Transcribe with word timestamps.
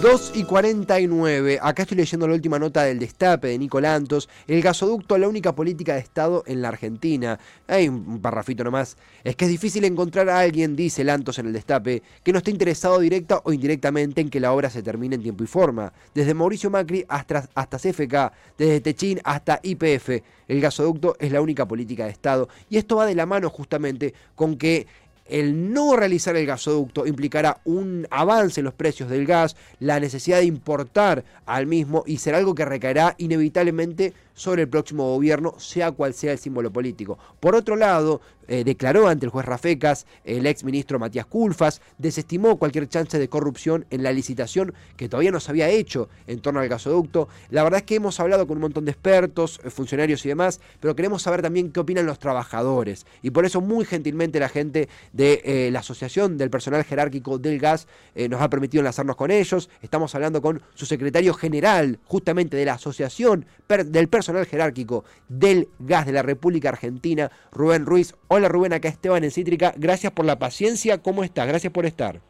2 0.00 0.32
y 0.36 0.44
49. 0.44 1.58
Acá 1.60 1.82
estoy 1.82 1.96
leyendo 1.96 2.28
la 2.28 2.34
última 2.34 2.56
nota 2.60 2.84
del 2.84 3.00
destape 3.00 3.48
de 3.48 3.58
Nico 3.58 3.80
Lantos. 3.80 4.28
El 4.46 4.62
gasoducto, 4.62 5.18
la 5.18 5.26
única 5.26 5.56
política 5.56 5.94
de 5.94 5.98
Estado 5.98 6.44
en 6.46 6.62
la 6.62 6.68
Argentina. 6.68 7.40
Hay 7.66 7.88
un 7.88 8.20
parrafito 8.20 8.62
nomás. 8.62 8.96
Es 9.24 9.34
que 9.34 9.46
es 9.46 9.50
difícil 9.50 9.84
encontrar 9.84 10.28
a 10.28 10.38
alguien, 10.38 10.76
dice 10.76 11.02
Lantos 11.02 11.40
en 11.40 11.46
el 11.46 11.52
destape, 11.52 12.04
que 12.22 12.32
no 12.32 12.38
esté 12.38 12.52
interesado 12.52 13.00
directa 13.00 13.40
o 13.42 13.52
indirectamente 13.52 14.20
en 14.20 14.30
que 14.30 14.38
la 14.38 14.52
obra 14.52 14.70
se 14.70 14.84
termine 14.84 15.16
en 15.16 15.22
tiempo 15.22 15.42
y 15.42 15.48
forma. 15.48 15.92
Desde 16.14 16.32
Mauricio 16.32 16.70
Macri 16.70 17.04
hasta, 17.08 17.48
hasta 17.52 17.78
CFK, 17.78 18.32
desde 18.56 18.80
Techín 18.80 19.20
hasta 19.24 19.58
IPF. 19.64 20.10
El 20.46 20.60
gasoducto 20.60 21.16
es 21.18 21.32
la 21.32 21.40
única 21.40 21.66
política 21.66 22.04
de 22.04 22.12
Estado. 22.12 22.48
Y 22.70 22.76
esto 22.76 22.96
va 22.96 23.06
de 23.06 23.16
la 23.16 23.26
mano 23.26 23.50
justamente 23.50 24.14
con 24.36 24.56
que 24.56 24.86
el 25.28 25.72
no 25.72 25.96
realizar 25.96 26.36
el 26.36 26.46
gasoducto 26.46 27.06
implicará 27.06 27.60
un 27.64 28.06
avance 28.10 28.60
en 28.60 28.64
los 28.64 28.74
precios 28.74 29.08
del 29.10 29.26
gas, 29.26 29.56
la 29.78 30.00
necesidad 30.00 30.38
de 30.38 30.44
importar 30.44 31.24
al 31.46 31.66
mismo 31.66 32.04
y 32.06 32.18
será 32.18 32.38
algo 32.38 32.54
que 32.54 32.64
recaerá 32.64 33.14
inevitablemente 33.18 34.14
sobre 34.34 34.62
el 34.62 34.68
próximo 34.68 35.12
gobierno, 35.14 35.54
sea 35.58 35.92
cual 35.92 36.14
sea 36.14 36.32
el 36.32 36.38
símbolo 36.38 36.72
político. 36.72 37.18
Por 37.40 37.54
otro 37.54 37.76
lado, 37.76 38.20
eh, 38.48 38.64
declaró 38.64 39.08
ante 39.08 39.26
el 39.26 39.30
juez 39.30 39.46
Rafecas 39.46 40.06
el 40.24 40.46
ex 40.46 40.64
ministro 40.64 40.98
Matías 40.98 41.26
Culfas, 41.26 41.80
desestimó 41.98 42.58
cualquier 42.58 42.88
chance 42.88 43.18
de 43.18 43.28
corrupción 43.28 43.86
en 43.90 44.02
la 44.02 44.12
licitación 44.12 44.74
que 44.96 45.08
todavía 45.08 45.30
no 45.30 45.38
se 45.38 45.50
había 45.50 45.68
hecho 45.68 46.08
en 46.26 46.40
torno 46.40 46.60
al 46.60 46.68
gasoducto. 46.68 47.28
La 47.50 47.62
verdad 47.62 47.80
es 47.80 47.84
que 47.84 47.96
hemos 47.96 48.18
hablado 48.20 48.46
con 48.46 48.56
un 48.56 48.62
montón 48.62 48.84
de 48.84 48.92
expertos, 48.92 49.60
eh, 49.62 49.70
funcionarios 49.70 50.24
y 50.24 50.28
demás, 50.28 50.60
pero 50.80 50.96
queremos 50.96 51.22
saber 51.22 51.42
también 51.42 51.70
qué 51.72 51.80
opinan 51.80 52.06
los 52.06 52.18
trabajadores. 52.18 53.06
Y 53.22 53.30
por 53.30 53.44
eso 53.44 53.60
muy 53.60 53.84
gentilmente 53.84 54.40
la 54.40 54.48
gente 54.48 54.88
de 55.12 55.42
eh, 55.44 55.70
la 55.70 55.80
Asociación 55.80 56.38
del 56.38 56.50
Personal 56.50 56.84
Jerárquico 56.84 57.38
del 57.38 57.58
Gas 57.58 57.86
nos 58.28 58.40
ha 58.40 58.50
permitido 58.50 58.80
enlazarnos 58.80 59.16
con 59.16 59.30
ellos. 59.30 59.70
Estamos 59.80 60.14
hablando 60.14 60.42
con 60.42 60.60
su 60.74 60.86
secretario 60.86 61.34
general 61.34 62.00
justamente 62.04 62.56
de 62.56 62.64
la 62.64 62.74
Asociación 62.74 63.46
del 63.68 64.08
Personal 64.08 64.46
jerárquico 64.46 65.04
del 65.28 65.68
gas 65.78 66.06
de 66.06 66.12
la 66.12 66.22
República 66.22 66.70
Argentina, 66.70 67.30
Rubén 67.52 67.86
Ruiz. 67.86 68.14
Hola 68.28 68.37
Rubén, 68.46 68.72
acá 68.72 68.86
Esteban 68.86 69.24
en 69.24 69.32
Cítrica. 69.32 69.74
Gracias 69.76 70.12
por 70.12 70.24
la 70.24 70.38
paciencia. 70.38 70.98
¿Cómo 70.98 71.24
estás? 71.24 71.48
Gracias 71.48 71.72
por 71.72 71.84
estar. 71.84 72.20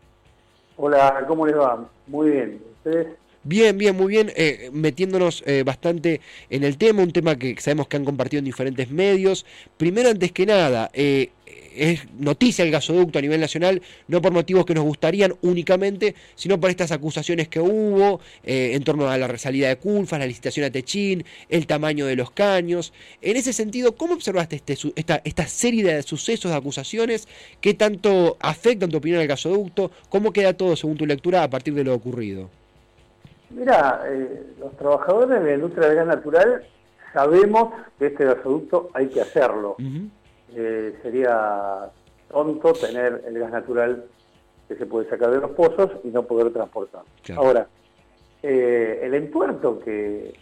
Hola, 0.79 1.25
¿cómo 1.29 1.45
les 1.45 1.57
va? 1.57 1.87
Muy 2.07 2.31
bien. 2.31 2.63
¿Ustedes? 2.79 3.09
Bien, 3.45 3.79
bien, 3.79 3.97
muy 3.97 4.09
bien, 4.09 4.33
eh, 4.37 4.69
metiéndonos 4.73 5.43
eh, 5.47 5.63
bastante 5.63 6.21
en 6.51 6.65
el 6.65 6.77
tema, 6.77 7.03
un 7.03 7.13
tema 7.13 7.37
que 7.37 7.57
sabemos 7.59 7.89
que 7.89 7.97
han 7.97 8.05
compartido 8.05 8.41
en 8.41 8.45
diferentes 8.45 8.91
medios. 8.91 9.47
Primero, 9.77 10.11
antes 10.11 10.33
que 10.33 10.45
nada, 10.45 10.91
eh, 10.93 11.31
es 11.79 12.09
noticia 12.19 12.65
el 12.65 12.71
gasoducto 12.71 13.19
a 13.19 13.23
nivel 13.23 13.41
nacional, 13.41 13.81
no 14.09 14.21
por 14.21 14.33
motivos 14.33 14.67
que 14.67 14.75
nos 14.75 14.85
gustarían 14.85 15.35
únicamente, 15.43 16.15
sino 16.35 16.59
por 16.59 16.71
estas 16.71 16.93
acusaciones 16.93 17.49
que 17.49 17.61
hubo 17.61 18.21
eh, 18.45 18.73
en 18.75 18.85
torno 18.85 19.09
a 19.09 19.17
la 19.17 19.29
resalida 19.29 19.69
de 19.69 19.77
Culfas, 19.77 20.19
la 20.19 20.27
licitación 20.27 20.67
a 20.67 20.71
Techín, 20.71 21.25
el 21.49 21.67
tamaño 21.67 22.07
de 22.07 22.17
los 22.17 22.31
caños. 22.31 22.93
En 23.23 23.37
ese 23.37 23.53
sentido, 23.53 23.97
¿cómo 23.97 24.15
observaste 24.15 24.57
este, 24.57 24.77
esta, 24.97 25.21
esta 25.25 25.47
serie 25.47 25.85
de 25.85 26.03
sucesos, 26.03 26.51
de 26.51 26.57
acusaciones? 26.57 27.29
¿Qué 27.61 27.75
tanto 27.75 28.37
afectan 28.41 28.91
tu 28.91 28.99
opinión 28.99 29.21
al 29.21 29.27
gasoducto? 29.27 29.91
¿Cómo 30.09 30.33
queda 30.33 30.55
todo 30.55 30.77
según 30.77 30.97
tu 30.97 31.07
lectura 31.07 31.43
a 31.43 31.51
partir 31.51 31.75
de 31.75 31.85
lo 31.85 31.95
ocurrido? 31.95 32.51
Mira, 33.51 34.03
eh, 34.07 34.43
los 34.61 34.77
trabajadores 34.77 35.43
de 35.43 35.51
la 35.51 35.55
industria 35.55 35.89
del 35.89 35.97
gas 35.97 36.07
natural 36.07 36.65
sabemos 37.13 37.73
que 37.99 38.07
este 38.07 38.25
gasoducto 38.25 38.91
hay 38.93 39.09
que 39.09 39.21
hacerlo. 39.21 39.77
Eh, 40.55 40.99
sería 41.03 41.91
tonto 42.31 42.73
tener 42.73 43.23
el 43.27 43.39
gas 43.39 43.51
natural 43.51 44.05
que 44.67 44.77
se 44.77 44.87
puede 44.87 45.09
sacar 45.09 45.31
de 45.31 45.41
los 45.41 45.51
pozos 45.53 45.91
y 46.05 46.09
no 46.09 46.23
poder 46.25 46.53
transportarlo. 46.53 47.09
Ahora, 47.37 47.67
eh, 48.43 49.01
el 49.03 49.15
entuerto 49.15 49.79
que, 49.79 50.35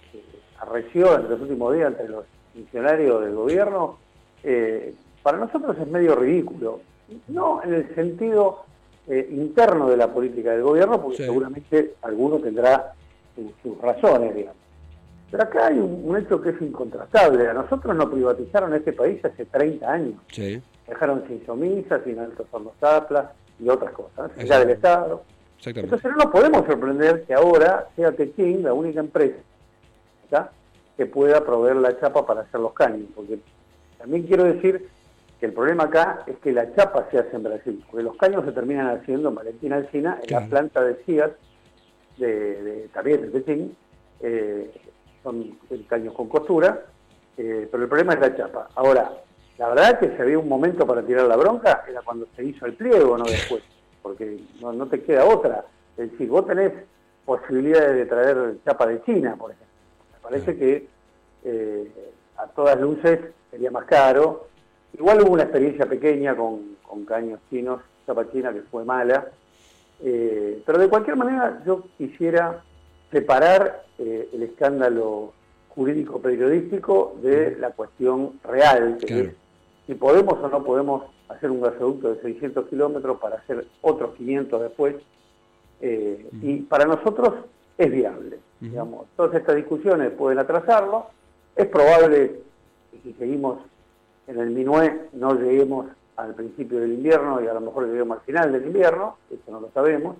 arreció 0.58 1.16
en 1.16 1.28
los 1.28 1.40
últimos 1.40 1.74
días 1.74 1.88
entre 1.88 2.08
los 2.08 2.24
funcionarios 2.54 3.24
del 3.24 3.34
gobierno, 3.34 3.98
eh, 4.42 4.94
para 5.22 5.38
nosotros 5.38 5.76
es 5.78 5.86
medio 5.86 6.14
ridículo. 6.14 6.80
No 7.28 7.62
en 7.62 7.74
el 7.74 7.94
sentido 7.94 8.64
interno 9.08 9.88
de 9.88 9.96
la 9.96 10.12
política 10.12 10.50
del 10.50 10.62
gobierno, 10.62 11.00
porque 11.00 11.18
seguramente 11.18 11.94
alguno 12.02 12.38
tendrá 12.38 12.92
sus 13.62 13.80
razones, 13.80 14.34
digamos. 14.34 14.65
Pero 15.30 15.42
acá 15.42 15.66
hay 15.66 15.78
un, 15.78 16.16
hecho 16.16 16.40
que 16.40 16.50
es 16.50 16.62
incontrastable. 16.62 17.48
A 17.48 17.54
nosotros 17.54 17.94
nos 17.96 18.10
privatizaron 18.10 18.74
este 18.74 18.92
país 18.92 19.24
hace 19.24 19.44
30 19.44 19.92
años. 19.92 20.14
Dejaron 20.86 21.24
sin 21.26 21.44
somisas, 21.44 22.02
sin 22.04 22.18
altos 22.18 22.46
hornos 22.50 22.74
y 23.58 23.68
otras 23.68 23.92
cosas, 23.92 24.30
ya 24.44 24.60
del 24.60 24.70
Estado. 24.70 25.24
Entonces 25.64 26.10
no 26.10 26.16
nos 26.16 26.26
podemos 26.26 26.64
sorprender 26.66 27.24
que 27.24 27.34
ahora 27.34 27.88
sea 27.96 28.12
Techín 28.12 28.62
la 28.62 28.72
única 28.72 29.00
empresa 29.00 29.36
que 30.96 31.06
pueda 31.06 31.44
proveer 31.44 31.76
la 31.76 31.98
chapa 31.98 32.24
para 32.24 32.42
hacer 32.42 32.60
los 32.60 32.72
caños. 32.72 33.08
Porque 33.14 33.38
también 33.98 34.24
quiero 34.24 34.44
decir 34.44 34.88
que 35.40 35.46
el 35.46 35.52
problema 35.52 35.84
acá 35.84 36.22
es 36.26 36.36
que 36.38 36.52
la 36.52 36.72
chapa 36.74 37.08
se 37.10 37.18
hace 37.18 37.36
en 37.36 37.42
Brasil, 37.42 37.84
porque 37.90 38.04
los 38.04 38.16
caños 38.16 38.44
se 38.44 38.52
terminan 38.52 38.88
haciendo 38.88 39.30
en 39.30 39.34
Valentina 39.34 39.76
Alcina, 39.76 40.18
en 40.22 40.34
la 40.34 40.46
planta 40.46 40.82
de 40.82 40.94
CIAT, 41.04 41.32
de, 42.16 42.62
de, 42.62 42.88
también 42.88 43.20
de 43.20 43.40
Techín, 43.40 43.76
eh, 44.20 44.70
son 45.26 45.58
caños 45.88 46.14
con 46.14 46.28
costura, 46.28 46.84
eh, 47.36 47.66
pero 47.68 47.82
el 47.82 47.88
problema 47.88 48.14
es 48.14 48.20
la 48.20 48.36
chapa. 48.36 48.68
Ahora, 48.76 49.10
la 49.58 49.68
verdad 49.70 49.98
que 49.98 50.14
si 50.14 50.22
había 50.22 50.38
un 50.38 50.48
momento 50.48 50.86
para 50.86 51.02
tirar 51.02 51.26
la 51.26 51.34
bronca 51.34 51.84
era 51.88 52.00
cuando 52.02 52.28
se 52.36 52.44
hizo 52.44 52.64
el 52.64 52.74
pliego, 52.74 53.18
no 53.18 53.24
después, 53.24 53.64
porque 54.02 54.38
no, 54.60 54.86
te 54.86 55.02
queda 55.02 55.24
otra. 55.24 55.64
Es 55.96 56.12
decir, 56.12 56.28
vos 56.28 56.46
tenés 56.46 56.72
posibilidades 57.24 57.96
de 57.96 58.06
traer 58.06 58.58
chapa 58.64 58.86
de 58.86 59.02
China, 59.02 59.34
por 59.36 59.50
ejemplo. 59.50 59.74
Me 60.12 60.18
parece 60.20 60.56
que 60.56 60.88
eh, 61.44 62.12
a 62.36 62.46
todas 62.46 62.80
luces 62.80 63.18
sería 63.50 63.72
más 63.72 63.84
caro. 63.86 64.46
Igual 64.96 65.22
hubo 65.22 65.32
una 65.32 65.42
experiencia 65.42 65.86
pequeña 65.86 66.36
con, 66.36 66.76
caños 67.04 67.40
chinos, 67.50 67.80
chapa 68.06 68.30
china, 68.30 68.52
que 68.52 68.62
fue 68.62 68.84
mala. 68.84 69.26
Eh, 70.00 70.62
pero 70.64 70.78
de 70.78 70.88
cualquier 70.88 71.16
manera 71.16 71.62
yo 71.66 71.84
quisiera 71.98 72.62
separar 73.10 73.84
eh, 73.98 74.28
el 74.32 74.42
escándalo 74.42 75.32
jurídico 75.68 76.20
periodístico 76.20 77.16
de 77.22 77.56
la 77.58 77.70
cuestión 77.70 78.40
real, 78.44 78.98
que 78.98 79.20
es 79.20 79.34
si 79.86 79.94
podemos 79.94 80.34
o 80.42 80.48
no 80.48 80.64
podemos 80.64 81.04
hacer 81.28 81.50
un 81.50 81.60
gasoducto 81.60 82.14
de 82.14 82.20
600 82.22 82.66
kilómetros 82.68 83.18
para 83.18 83.36
hacer 83.36 83.66
otros 83.82 84.14
500 84.16 84.62
después, 84.62 84.96
eh, 85.80 86.28
y 86.42 86.56
para 86.62 86.86
nosotros 86.86 87.34
es 87.78 87.90
viable. 87.90 88.38
digamos. 88.58 89.06
Todas 89.16 89.34
estas 89.34 89.54
discusiones 89.56 90.10
pueden 90.12 90.38
atrasarlo, 90.38 91.06
es 91.54 91.66
probable 91.66 92.40
que 92.90 92.98
si 93.02 93.12
seguimos 93.14 93.58
en 94.26 94.40
el 94.40 94.50
Minué 94.50 95.08
no 95.12 95.34
lleguemos 95.34 95.86
al 96.16 96.34
principio 96.34 96.80
del 96.80 96.94
invierno 96.94 97.42
y 97.42 97.46
a 97.46 97.54
lo 97.54 97.60
mejor 97.60 97.86
lleguemos 97.86 98.18
al 98.18 98.24
final 98.24 98.52
del 98.52 98.66
invierno, 98.66 99.18
eso 99.30 99.50
no 99.50 99.60
lo 99.60 99.70
sabemos, 99.72 100.16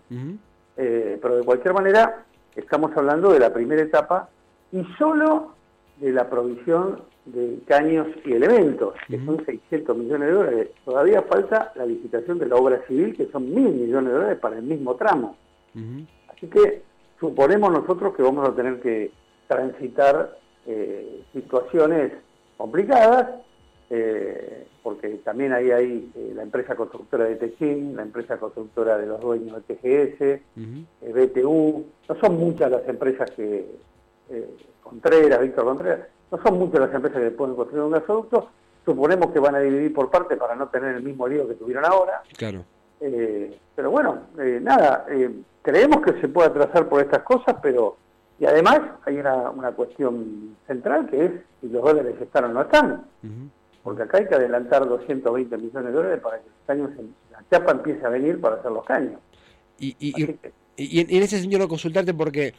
eh, 0.76 1.18
pero 1.20 1.36
de 1.36 1.44
cualquier 1.44 1.72
manera 1.72 2.24
estamos 2.56 2.90
hablando 2.96 3.32
de 3.32 3.38
la 3.38 3.52
primera 3.52 3.82
etapa 3.82 4.28
y 4.72 4.82
solo 4.98 5.52
de 6.00 6.12
la 6.12 6.28
provisión 6.28 7.02
de 7.26 7.58
caños 7.66 8.06
y 8.24 8.32
elementos, 8.32 8.94
que 9.08 9.24
son 9.24 9.44
600 9.44 9.96
millones 9.96 10.28
de 10.28 10.34
dólares. 10.34 10.68
Todavía 10.84 11.22
falta 11.22 11.72
la 11.74 11.84
licitación 11.84 12.38
de 12.38 12.46
la 12.46 12.56
obra 12.56 12.82
civil, 12.86 13.16
que 13.16 13.26
son 13.26 13.52
mil 13.52 13.72
millones 13.72 14.10
de 14.10 14.14
dólares 14.14 14.38
para 14.38 14.56
el 14.56 14.62
mismo 14.62 14.94
tramo. 14.94 15.36
Así 16.28 16.46
que 16.46 16.82
suponemos 17.18 17.72
nosotros 17.72 18.14
que 18.14 18.22
vamos 18.22 18.48
a 18.48 18.54
tener 18.54 18.80
que 18.80 19.10
transitar 19.48 20.38
eh, 20.66 21.22
situaciones 21.32 22.12
complicadas, 22.56 23.28
eh, 23.90 24.66
porque 24.82 25.08
también 25.24 25.52
ahí 25.52 25.70
hay 25.70 26.10
eh, 26.14 26.32
la 26.34 26.42
empresa 26.42 26.74
constructora 26.74 27.24
de 27.24 27.36
Techín, 27.36 27.96
la 27.96 28.02
empresa 28.02 28.38
constructora 28.38 28.96
de 28.98 29.06
los 29.06 29.20
dueños 29.20 29.62
de 29.66 29.74
TGS, 29.74 30.40
BTU, 31.12 31.84
no 32.16 32.28
son 32.28 32.38
muchas 32.38 32.70
las 32.70 32.88
empresas 32.88 33.30
que, 33.32 33.66
Contreras, 34.82 35.40
Víctor 35.40 35.64
Contreras, 35.64 36.00
no 36.30 36.42
son 36.42 36.58
muchas 36.58 36.80
las 36.80 36.94
empresas 36.94 37.22
que 37.22 37.30
pueden 37.30 37.54
construir 37.54 37.84
un 37.84 37.92
gasoducto, 37.92 38.48
suponemos 38.84 39.32
que 39.32 39.38
van 39.38 39.54
a 39.54 39.60
dividir 39.60 39.92
por 39.92 40.10
parte 40.10 40.36
para 40.36 40.54
no 40.54 40.68
tener 40.68 40.96
el 40.96 41.02
mismo 41.02 41.26
lío 41.26 41.46
que 41.48 41.54
tuvieron 41.54 41.84
ahora. 41.84 42.22
Claro. 42.36 42.64
pero 42.98 43.90
bueno, 43.90 44.22
nada, 44.62 45.06
creemos 45.62 46.02
que 46.02 46.20
se 46.20 46.28
puede 46.28 46.48
atrasar 46.48 46.88
por 46.88 47.00
estas 47.00 47.22
cosas, 47.22 47.56
pero 47.62 47.96
y 48.38 48.44
además 48.44 48.80
hay 49.06 49.18
una, 49.18 49.50
una 49.50 49.72
cuestión 49.72 50.56
central 50.66 51.08
que 51.08 51.24
es 51.24 51.32
si 51.60 51.68
los 51.68 51.82
dólares 51.82 52.14
están 52.20 52.44
o 52.44 52.48
no 52.48 52.62
están 52.62 53.04
porque 53.86 54.02
acá 54.02 54.18
hay 54.18 54.26
que 54.26 54.34
adelantar 54.34 54.84
220 54.84 55.58
millones 55.58 55.84
de 55.84 55.92
dólares 55.92 56.20
para 56.20 56.40
que 56.40 56.48
los 56.48 56.58
caños, 56.66 56.90
la 57.30 57.44
chapa 57.48 57.70
empiece 57.70 58.04
a 58.04 58.08
venir 58.08 58.40
para 58.40 58.56
hacer 58.56 58.72
los 58.72 58.84
caños. 58.84 59.20
Y, 59.78 59.94
en, 60.76 61.22
ese 61.22 61.40
sentido 61.40 61.68
consultarte 61.68 62.14
porque 62.14 62.54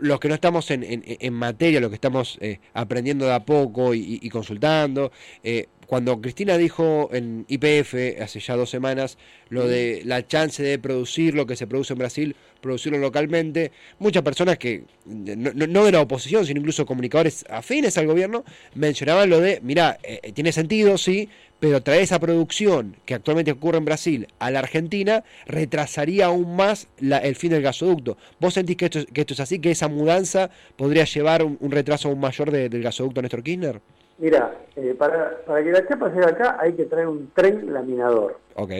los 0.00 0.18
que 0.18 0.28
no 0.28 0.34
estamos 0.34 0.70
en, 0.70 1.34
materia, 1.34 1.80
los 1.80 1.90
que 1.90 1.94
estamos 1.94 2.38
eh, 2.40 2.58
aprendiendo 2.74 3.26
de 3.26 3.34
a 3.34 3.44
poco 3.44 3.94
y, 3.94 4.28
consultando, 4.30 5.12
eh, 5.44 5.68
cuando 5.86 6.20
Cristina 6.20 6.58
dijo 6.58 7.08
en 7.12 7.44
IPF 7.48 8.20
hace 8.20 8.40
ya 8.40 8.56
dos 8.56 8.70
semanas 8.70 9.18
lo 9.48 9.66
de 9.66 10.02
la 10.04 10.26
chance 10.26 10.62
de 10.62 10.78
producir 10.78 11.34
lo 11.34 11.46
que 11.46 11.56
se 11.56 11.66
produce 11.66 11.92
en 11.92 11.98
Brasil, 11.98 12.36
producirlo 12.60 12.98
localmente, 12.98 13.72
muchas 13.98 14.22
personas 14.22 14.58
que 14.58 14.84
no, 15.04 15.84
de 15.84 15.92
la 15.92 16.00
oposición, 16.00 16.44
sino 16.44 16.60
incluso 16.60 16.84
comunicadores 16.86 17.44
afines 17.48 17.96
al 17.98 18.06
gobierno, 18.06 18.44
mencionaban 18.74 19.30
lo 19.30 19.40
de, 19.40 19.60
mira, 19.62 19.98
eh, 20.02 20.32
tiene 20.32 20.52
sentido, 20.52 20.98
sí, 20.98 21.28
pero 21.60 21.82
traer 21.82 22.02
esa 22.02 22.18
producción 22.18 22.96
que 23.04 23.14
actualmente 23.14 23.52
ocurre 23.52 23.78
en 23.78 23.84
Brasil 23.84 24.28
a 24.38 24.50
la 24.50 24.58
Argentina 24.58 25.24
retrasaría 25.46 26.26
aún 26.26 26.56
más 26.56 26.88
el 27.00 27.36
fin 27.36 27.50
del 27.50 27.62
gasoducto. 27.62 28.18
¿Vos 28.40 28.54
sentís 28.54 28.76
que 28.76 28.86
esto, 28.86 29.06
que 29.06 29.22
esto 29.22 29.34
es 29.34 29.40
así, 29.40 29.58
que 29.58 29.70
esa 29.70 29.88
mudanza 29.88 30.50
podría 30.76 31.04
llevar 31.04 31.42
un, 31.44 31.70
retraso 31.70 32.08
aún 32.08 32.20
mayor 32.20 32.50
del 32.50 32.82
gasoducto 32.82 33.22
Néstor 33.22 33.42
Kirchner? 33.42 33.80
Mira, 34.18 34.54
eh, 34.76 34.94
para, 34.98 35.38
para 35.44 35.62
que 35.62 35.72
la 35.72 35.86
chapa 35.86 36.08
llegue 36.08 36.24
acá 36.24 36.56
hay 36.58 36.72
que 36.72 36.86
traer 36.86 37.08
un 37.08 37.30
tren 37.34 37.72
laminador. 37.72 38.38
Ok. 38.54 38.70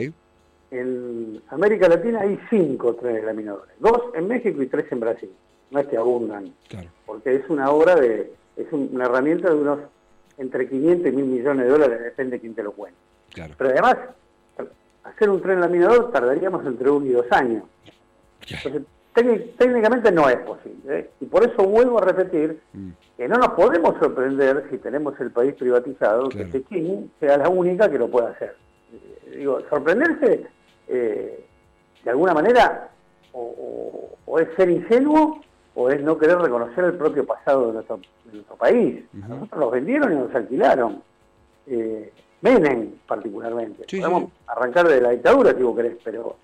En 0.71 1.43
América 1.49 1.89
Latina 1.89 2.21
hay 2.23 2.39
cinco 2.51 2.95
trenes 2.95 3.25
laminadores, 3.25 3.75
dos 3.79 4.03
en 4.15 4.27
México 4.27 4.63
y 4.63 4.67
tres 4.67 4.91
en 4.91 5.01
Brasil. 5.01 5.31
No 5.71 5.81
es 5.81 5.87
que 5.87 5.97
abundan, 5.97 6.53
claro. 6.69 6.89
porque 7.05 7.35
es 7.35 7.49
una 7.49 7.71
obra 7.71 7.97
de, 7.97 8.33
es 8.57 8.73
una 8.73 9.05
herramienta 9.05 9.51
de 9.51 9.57
unos 9.57 9.79
entre 10.39 10.69
500 10.69 11.13
y 11.13 11.17
1000 11.17 11.25
millones 11.25 11.65
de 11.65 11.71
dólares, 11.71 12.01
depende 12.03 12.37
de 12.37 12.41
quién 12.41 12.55
te 12.55 12.63
lo 12.63 12.73
cuente. 12.73 12.99
Claro. 13.33 13.55
Pero 13.57 13.71
además, 13.71 13.97
hacer 15.05 15.31
un 15.31 15.41
tren 15.41 15.61
laminador 15.61 16.11
tardaríamos 16.11 16.65
entre 16.67 16.91
uno 16.91 17.07
y 17.07 17.13
dos 17.13 17.27
años. 17.31 17.65
Entonces, 18.49 18.83
técnicamente 19.23 20.13
no 20.13 20.29
es 20.29 20.37
posible. 20.39 20.99
¿eh? 20.99 21.11
Y 21.21 21.27
por 21.27 21.45
eso 21.45 21.63
vuelvo 21.65 21.99
a 21.99 22.05
repetir 22.05 22.61
mm. 22.73 22.91
que 23.17 23.29
no 23.29 23.37
nos 23.37 23.49
podemos 23.51 23.99
sorprender 23.99 24.67
si 24.71 24.79
tenemos 24.79 25.19
el 25.21 25.31
país 25.31 25.55
privatizado, 25.55 26.29
que 26.29 26.45
Pekín 26.45 27.11
sea 27.21 27.39
la 27.39 27.49
única 27.49 27.91
que 27.91 27.99
lo 27.99 28.09
pueda 28.09 28.31
hacer. 28.31 28.57
Eh, 28.93 29.37
digo, 29.39 29.61
sorprenderse 29.69 30.47
eh, 30.89 31.45
de 32.05 32.11
alguna 32.11 32.35
manera 32.35 32.91
o, 33.33 34.39
es 34.39 34.49
ser 34.57 34.71
ingenuo 34.71 35.41
o 35.75 35.91
es 35.91 36.03
no 36.03 36.19
querer 36.19 36.39
reconocer 36.39 36.85
el 36.85 36.95
propio 36.95 37.25
pasado 37.25 37.69
de 37.69 37.73
nuestro, 37.75 38.01
país. 38.59 39.05
nosotros 39.13 39.61
nos 39.61 39.71
vendieron 39.71 40.13
y 40.13 40.17
nos 40.17 40.35
alquilaron. 40.35 41.03
Eh, 41.67 42.13
Menem 42.43 42.93
particularmente. 43.07 43.87
Podemos 43.91 44.31
arrancar 44.47 44.87
de 44.87 45.01
la 45.01 45.11
dictadura 45.11 45.55
si 45.55 45.63
vos 45.63 45.75
querés, 45.75 45.97
pero 46.05 46.37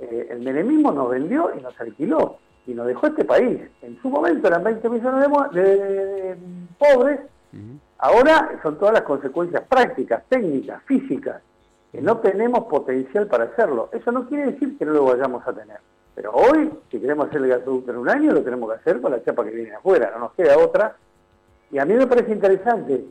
eh, 0.00 0.28
el 0.30 0.40
menemismo 0.40 0.92
nos 0.92 1.10
vendió 1.10 1.50
y 1.56 1.60
nos 1.60 1.78
alquiló 1.78 2.38
y 2.66 2.72
nos 2.72 2.86
dejó 2.86 3.08
este 3.08 3.24
país. 3.24 3.60
En 3.82 4.00
su 4.00 4.08
momento 4.08 4.48
eran 4.48 4.64
20 4.64 4.88
millones 4.88 5.28
de, 5.52 6.36
pobres, 6.78 7.20
ahora 7.98 8.58
son 8.62 8.78
todas 8.78 8.94
las 8.94 9.02
consecuencias 9.02 9.62
prácticas, 9.68 10.22
técnicas, 10.28 10.82
físicas, 10.84 11.42
que 11.92 12.00
no 12.00 12.18
tenemos 12.18 12.64
potencial 12.64 13.26
para 13.26 13.44
hacerlo. 13.44 13.90
Eso 13.92 14.12
no 14.12 14.26
quiere 14.26 14.52
decir 14.52 14.78
que 14.78 14.84
no 14.84 14.92
lo 14.92 15.04
vayamos 15.04 15.46
a 15.46 15.52
tener. 15.52 15.78
Pero 16.14 16.32
hoy, 16.32 16.70
si 16.90 17.00
queremos 17.00 17.28
hacer 17.28 17.42
el 17.42 17.48
gasoducto 17.48 17.90
en 17.90 17.98
un 17.98 18.08
año, 18.08 18.32
lo 18.32 18.42
tenemos 18.42 18.70
que 18.70 18.76
hacer 18.76 19.00
con 19.00 19.12
la 19.12 19.22
chapa 19.22 19.44
que 19.44 19.50
viene 19.50 19.74
afuera, 19.74 20.10
no 20.14 20.20
nos 20.20 20.32
queda 20.32 20.56
otra. 20.58 20.96
Y 21.70 21.78
a 21.78 21.84
mí 21.84 21.94
me 21.94 22.06
parece 22.06 22.32
interesante 22.32 23.04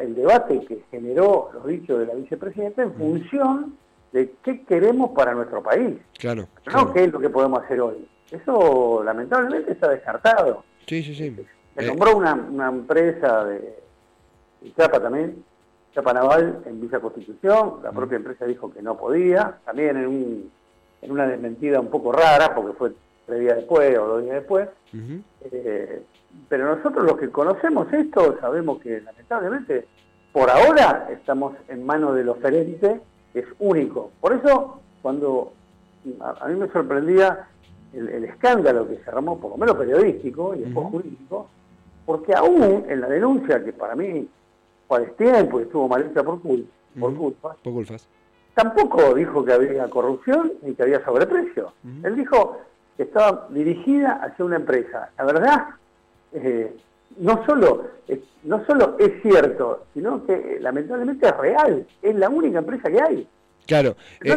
el 0.00 0.14
debate 0.14 0.60
que 0.66 0.84
generó 0.90 1.50
los 1.52 1.66
dichos 1.66 2.00
de 2.00 2.06
la 2.06 2.14
vicepresidenta 2.14 2.82
en 2.82 2.94
función 2.94 3.76
de 4.14 4.32
qué 4.44 4.64
queremos 4.64 5.10
para 5.10 5.34
nuestro 5.34 5.60
país. 5.60 5.96
Claro. 6.20 6.46
no 6.72 6.92
qué 6.92 7.04
es 7.04 7.12
lo 7.12 7.18
que 7.18 7.28
podemos 7.28 7.64
hacer 7.64 7.80
hoy. 7.80 8.06
Eso 8.30 9.02
lamentablemente 9.04 9.72
está 9.72 9.90
descartado. 9.90 10.64
Sí, 10.86 11.02
sí, 11.02 11.16
sí. 11.16 11.36
Se 11.74 11.84
eh, 11.84 11.88
nombró 11.88 12.16
una, 12.16 12.68
empresa 12.68 13.44
de, 13.44 13.74
Chapa 14.76 15.02
también, 15.02 15.44
Chapa 15.92 16.12
Naval 16.12 16.62
en 16.64 16.80
Villa 16.80 17.00
Constitución, 17.00 17.80
la 17.82 17.90
propia 17.90 18.16
empresa 18.16 18.46
dijo 18.46 18.72
que 18.72 18.82
no 18.82 18.96
podía, 18.96 19.58
también 19.64 19.96
en, 19.96 20.06
un, 20.06 20.50
en 21.02 21.10
una 21.10 21.26
desmentida 21.26 21.80
un 21.80 21.90
poco 21.90 22.12
rara, 22.12 22.54
porque 22.54 22.72
fue 22.74 22.92
tres 23.26 23.40
días 23.40 23.56
después 23.56 23.98
o 23.98 24.06
dos 24.06 24.22
días 24.22 24.36
después. 24.36 24.68
Eh, 25.50 26.02
pero 26.48 26.76
nosotros 26.76 27.04
los 27.04 27.18
que 27.18 27.30
conocemos 27.30 27.92
esto 27.92 28.38
sabemos 28.40 28.80
que 28.80 29.00
lamentablemente 29.00 29.88
por 30.32 30.48
ahora 30.50 31.08
estamos 31.10 31.56
en 31.66 31.84
manos 31.84 32.14
del 32.14 32.28
oferente 32.28 33.00
es 33.34 33.44
único. 33.58 34.10
Por 34.20 34.32
eso, 34.32 34.80
cuando 35.02 35.52
a, 36.20 36.48
mí 36.48 36.54
me 36.54 36.68
sorprendía 36.68 37.48
el, 37.92 38.24
escándalo 38.24 38.88
que 38.88 38.98
se 38.98 39.10
armó, 39.10 39.38
por 39.38 39.50
lo 39.50 39.56
menos 39.56 39.76
periodístico 39.76 40.54
y 40.54 40.60
después 40.60 40.86
jurídico, 40.88 41.48
porque 42.06 42.34
aún 42.34 42.84
en 42.88 43.00
la 43.00 43.08
denuncia, 43.08 43.64
que 43.64 43.72
para 43.72 43.94
mí 43.94 44.28
fue 44.88 45.06
tiempo 45.18 45.60
y 45.60 45.64
estuvo 45.64 45.88
mal 45.88 46.02
hecha 46.02 46.22
por, 46.22 46.40
por 46.40 47.14
culpas, 47.14 47.56
tampoco 48.54 49.14
dijo 49.14 49.44
que 49.44 49.52
había 49.52 49.88
corrupción 49.88 50.52
ni 50.62 50.74
que 50.74 50.82
había 50.82 51.04
sobreprecio. 51.04 51.72
Él 52.02 52.16
dijo 52.16 52.58
que 52.96 53.04
estaba 53.04 53.48
dirigida 53.50 54.20
hacia 54.22 54.44
una 54.44 54.56
empresa. 54.56 55.10
La 55.18 55.24
verdad, 55.24 55.66
eh, 56.32 56.76
no 57.18 57.44
solo 57.46 57.94
no 58.44 58.64
solo 58.66 58.96
es 58.98 59.22
cierto, 59.22 59.86
sino 59.94 60.24
que 60.26 60.58
lamentablemente 60.60 61.26
es 61.26 61.36
real, 61.36 61.86
es 62.02 62.14
la 62.14 62.28
única 62.28 62.58
empresa 62.58 62.90
que 62.90 63.00
hay. 63.00 63.26
Claro. 63.66 63.96
Eh, 64.22 64.36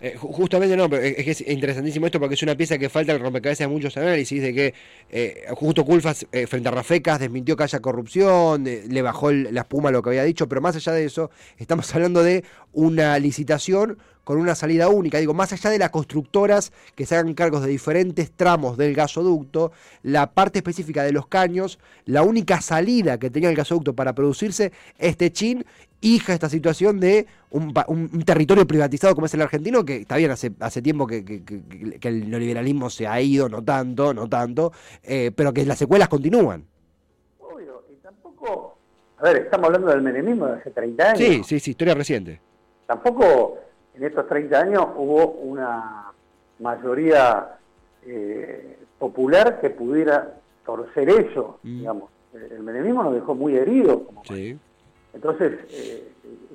eh, 0.00 0.16
justamente 0.16 0.76
no, 0.76 0.88
pero 0.88 1.02
es 1.02 1.24
que 1.24 1.30
es 1.30 1.40
interesantísimo 1.48 2.06
esto 2.06 2.18
porque 2.18 2.34
es 2.34 2.42
una 2.42 2.56
pieza 2.56 2.78
que 2.78 2.88
falta 2.88 3.12
el 3.12 3.20
rompecabezas 3.20 3.68
de 3.68 3.72
muchos 3.72 3.96
análisis 3.96 4.42
de 4.42 4.52
que 4.52 4.74
eh, 5.10 5.44
justo 5.50 5.84
Culfas 5.84 6.26
frente 6.48 6.68
a 6.68 6.72
Rafecas 6.72 7.20
desmintió 7.20 7.56
que 7.56 7.64
haya 7.64 7.80
corrupción, 7.80 8.64
le 8.64 9.02
bajó 9.02 9.30
la 9.30 9.60
espuma 9.60 9.90
a 9.90 9.92
lo 9.92 10.02
que 10.02 10.10
había 10.10 10.24
dicho, 10.24 10.48
pero 10.48 10.60
más 10.60 10.74
allá 10.74 10.92
de 10.92 11.04
eso, 11.04 11.30
estamos 11.56 11.92
hablando 11.94 12.22
de 12.22 12.44
una 12.72 13.18
licitación 13.18 13.98
con 14.24 14.38
una 14.38 14.54
salida 14.54 14.88
única. 14.88 15.18
Digo, 15.18 15.34
más 15.34 15.52
allá 15.52 15.70
de 15.70 15.78
las 15.78 15.90
constructoras 15.90 16.72
que 16.94 17.06
se 17.06 17.16
hagan 17.16 17.34
cargos 17.34 17.62
de 17.62 17.68
diferentes 17.68 18.30
tramos 18.32 18.76
del 18.76 18.94
gasoducto, 18.94 19.72
la 20.02 20.32
parte 20.32 20.60
específica 20.60 21.02
de 21.02 21.12
los 21.12 21.26
caños, 21.26 21.78
la 22.04 22.22
única 22.22 22.60
salida 22.60 23.18
que 23.18 23.30
tenía 23.30 23.50
el 23.50 23.56
gasoducto 23.56 23.94
para 23.94 24.14
producirse 24.14 24.72
es 24.98 25.16
Techín, 25.16 25.64
hija 26.00 26.34
esta 26.34 26.48
situación 26.48 27.00
de 27.00 27.26
un, 27.50 27.72
territorio 28.24 28.66
privatizado 28.66 29.14
como 29.14 29.26
es 29.26 29.34
el 29.34 29.42
argentino, 29.42 29.84
que 29.84 29.98
está 29.98 30.16
bien, 30.16 30.30
hace, 30.30 30.52
hace 30.60 30.82
tiempo 30.82 31.06
que, 31.06 31.42
el 32.02 32.30
neoliberalismo 32.30 32.90
se 32.90 33.06
ha 33.06 33.20
ido, 33.20 33.48
no 33.48 33.62
tanto, 33.62 34.12
no 34.12 34.28
tanto, 34.28 34.72
eh, 35.02 35.30
pero 35.34 35.52
que 35.52 35.64
las 35.64 35.78
secuelas 35.78 36.08
continúan. 36.08 36.64
Obvio, 37.38 37.84
y 37.90 37.96
tampoco... 37.96 38.78
A 39.18 39.24
ver, 39.24 39.36
estamos 39.42 39.66
hablando 39.66 39.88
del 39.88 40.02
menemismo 40.02 40.46
de 40.46 40.54
hace 40.54 40.70
30 40.70 41.04
años. 41.04 41.18
Sí, 41.18 41.42
sí, 41.44 41.60
sí, 41.60 41.70
historia 41.70 41.94
reciente. 41.94 42.40
Tampoco 42.86 43.58
en 43.94 44.04
estos 44.04 44.26
30 44.26 44.58
años 44.58 44.86
hubo 44.96 45.32
una 45.32 46.12
mayoría 46.58 47.58
eh, 48.06 48.78
popular 48.98 49.60
que 49.60 49.70
pudiera 49.70 50.34
torcer 50.64 51.08
eso, 51.10 51.58
mm. 51.62 51.78
digamos. 51.78 52.10
El 52.32 52.62
menemismo 52.62 53.02
nos 53.02 53.14
dejó 53.14 53.34
muy 53.34 53.56
heridos. 53.56 54.02
Como 54.06 54.22
Entonces, 55.12 55.52
eh, 55.70 56.12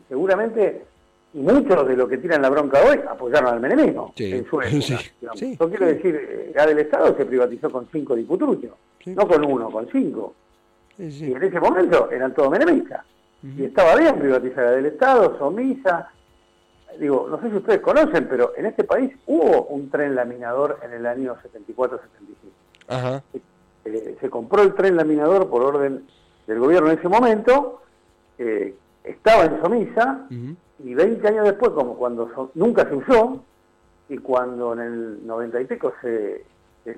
seguramente, 0.10 0.86
y 1.34 1.40
muchos 1.40 1.88
de 1.88 1.96
los 1.96 2.10
que 2.10 2.18
tiran 2.18 2.42
la 2.42 2.50
bronca 2.50 2.80
hoy 2.84 3.00
apoyaron 3.08 3.54
al 3.54 3.60
menemismo 3.60 4.12
en 4.18 4.46
su 4.46 4.60
Yo 5.60 5.70
quiero 5.70 5.86
decir, 5.86 6.16
eh, 6.16 6.52
Gas 6.56 6.68
del 6.68 6.80
Estado 6.80 7.16
se 7.16 7.26
privatizó 7.26 7.70
con 7.70 7.88
cinco 7.92 8.16
diputruchos, 8.16 8.72
no 9.06 9.28
con 9.28 9.46
uno, 9.46 9.70
con 9.70 9.88
cinco. 9.92 10.34
Y 10.98 11.32
en 11.32 11.44
ese 11.44 11.60
momento 11.60 12.10
eran 12.10 12.34
todos 12.34 12.50
menemistas. 12.50 13.06
Y 13.44 13.66
estaba 13.66 13.96
bien 13.96 14.18
privatizar 14.18 14.76
del 14.76 14.88
Estado, 14.88 15.38
Somisa, 15.38 16.12
digo, 17.00 17.28
no 17.30 17.40
sé 17.42 17.50
si 17.50 17.58
ustedes 17.58 17.82
conocen, 17.82 18.28
pero 18.28 18.54
en 18.56 18.66
este 18.66 18.84
país 18.84 19.14
hubo 19.26 19.66
un 19.66 19.90
tren 19.90 20.16
laminador 20.16 20.80
en 20.84 20.94
el 20.94 21.06
año 21.06 21.36
74-75. 21.36 22.00
Ajá. 22.88 23.24
Eh, 23.86 24.18
se 24.20 24.30
compró 24.30 24.64
el 24.64 24.74
tren 24.74 24.96
laminador 24.96 25.50
por 25.50 25.64
orden 25.64 26.06
del 26.46 26.60
gobierno 26.60 26.90
en 26.90 26.98
ese 26.98 27.08
momento, 27.08 27.82
eh, 28.38 28.76
estaba 29.04 29.46
en 29.46 29.62
Somisa, 29.62 30.28
y 30.84 30.94
20 30.94 31.28
años 31.28 31.46
después, 31.46 31.72
como 31.72 31.96
cuando 31.96 32.52
nunca 32.56 32.88
se 32.88 32.96
usó, 32.96 33.44
y 34.10 34.18
cuando 34.18 34.74
en 34.74 34.80
el 34.80 35.28
90 35.28 35.62
y 35.62 35.66
pico 35.66 35.94
se, 36.02 36.46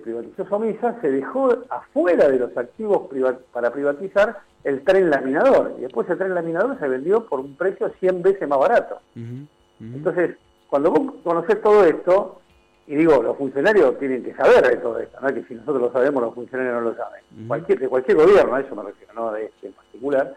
privatizó 0.03 0.47
Somisa, 0.47 0.99
se 1.01 1.11
dejó 1.11 1.55
afuera 1.69 2.27
de 2.27 2.39
los 2.39 2.55
activos 2.55 3.09
para 3.51 3.71
privatizar 3.71 4.39
el 4.63 4.83
tren 4.83 5.09
laminador. 5.09 5.75
Y 5.77 5.81
después 5.81 6.09
el 6.09 6.17
tren 6.17 6.35
laminador 6.35 6.77
se 6.79 6.87
vendió 6.87 7.25
por 7.25 7.39
un 7.39 7.55
precio 7.55 7.91
100 7.99 8.21
veces 8.21 8.47
más 8.47 8.59
barato. 8.59 8.99
Entonces, 9.79 10.35
cuando 10.69 10.91
vos 10.91 11.13
conocés 11.23 11.61
todo 11.61 11.85
esto, 11.85 12.41
y 12.87 12.95
digo, 12.95 13.21
los 13.21 13.37
funcionarios 13.37 13.99
tienen 13.99 14.23
que 14.23 14.33
saber 14.33 14.67
de 14.67 14.77
todo 14.77 14.99
esto, 14.99 15.19
no 15.21 15.33
que 15.33 15.43
si 15.43 15.53
nosotros 15.53 15.81
lo 15.81 15.91
sabemos, 15.91 16.23
los 16.23 16.33
funcionarios 16.33 16.73
no 16.75 16.81
lo 16.89 16.95
saben. 16.95 17.21
cualquier, 17.47 17.79
de 17.79 17.87
cualquier 17.87 18.17
gobierno, 18.17 18.55
a 18.55 18.61
eso 18.61 18.75
me 18.75 18.83
refiero, 18.83 19.13
no 19.13 19.31
de 19.31 19.45
este 19.45 19.67
en 19.67 19.73
particular. 19.73 20.35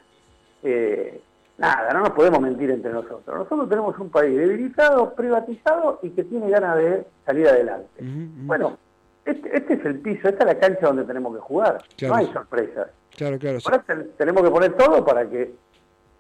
Eh, 0.63 1.21
nada, 1.57 1.93
no 1.95 2.01
nos 2.01 2.11
podemos 2.11 2.41
mentir 2.41 2.71
entre 2.71 2.93
nosotros. 2.93 3.25
Nosotros 3.27 3.69
tenemos 3.69 3.99
un 3.99 4.11
país 4.11 4.37
debilitado, 4.37 5.15
privatizado 5.15 5.99
y 6.03 6.11
que 6.11 6.25
tiene 6.25 6.51
ganas 6.51 6.77
de 6.77 7.07
salir 7.25 7.49
adelante. 7.49 7.89
Bueno, 8.01 8.77
este, 9.25 9.57
este, 9.57 9.75
es 9.75 9.85
el 9.85 10.01
piso, 10.01 10.29
esta 10.29 10.45
es 10.45 10.55
la 10.55 10.59
cancha 10.59 10.89
donde 10.89 11.05
tenemos 11.05 11.35
que 11.35 11.41
jugar. 11.41 11.83
No 12.03 12.15
hay 12.15 12.27
sorpresas. 12.33 12.89
Claro, 13.17 13.39
claro. 13.39 13.59
Ahora 13.65 13.85
tenemos 14.17 14.43
que 14.43 14.51
poner 14.51 14.73
todo 14.75 15.05
para 15.05 15.29
que, 15.29 15.55